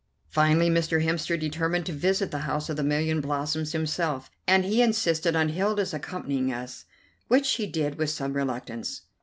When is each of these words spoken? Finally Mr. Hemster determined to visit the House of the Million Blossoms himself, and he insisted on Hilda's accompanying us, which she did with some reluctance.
Finally 0.29 0.67
Mr. 0.67 1.05
Hemster 1.05 1.39
determined 1.39 1.85
to 1.85 1.93
visit 1.93 2.31
the 2.31 2.39
House 2.39 2.69
of 2.69 2.75
the 2.75 2.81
Million 2.81 3.21
Blossoms 3.21 3.71
himself, 3.71 4.31
and 4.47 4.65
he 4.65 4.81
insisted 4.81 5.35
on 5.35 5.49
Hilda's 5.49 5.93
accompanying 5.93 6.51
us, 6.51 6.85
which 7.27 7.45
she 7.45 7.67
did 7.67 7.99
with 7.99 8.09
some 8.09 8.33
reluctance. 8.33 9.01